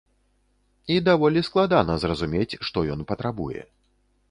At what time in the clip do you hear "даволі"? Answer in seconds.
1.09-1.43